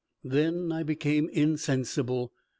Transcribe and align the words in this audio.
Then 0.23 0.71
I 0.71 0.81
became 0.81 1.29
insensible. 1.29 2.33